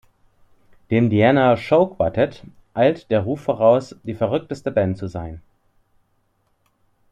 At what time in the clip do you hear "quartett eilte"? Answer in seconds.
1.85-3.05